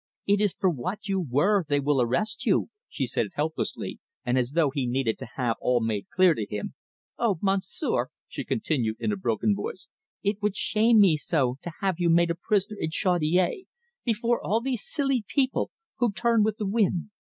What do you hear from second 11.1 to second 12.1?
so to have you